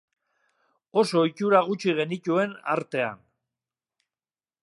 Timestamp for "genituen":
2.01-2.57